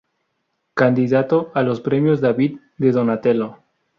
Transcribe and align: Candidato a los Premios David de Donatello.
Candidato 0.73 1.51
a 1.53 1.61
los 1.61 1.79
Premios 1.79 2.21
David 2.21 2.57
de 2.79 2.91
Donatello. 2.91 3.57